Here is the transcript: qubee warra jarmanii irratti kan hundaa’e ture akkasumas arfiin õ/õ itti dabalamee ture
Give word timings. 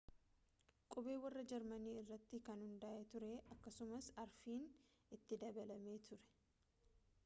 qubee 0.93 1.17
warra 1.25 1.43
jarmanii 1.51 1.93
irratti 1.99 2.39
kan 2.49 2.63
hundaa’e 2.69 3.05
ture 3.13 3.31
akkasumas 3.57 4.09
arfiin 4.25 4.65
õ/õ 4.67 5.19
itti 5.21 5.41
dabalamee 5.45 5.99
ture 6.09 6.33